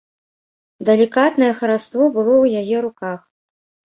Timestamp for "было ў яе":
2.15-2.77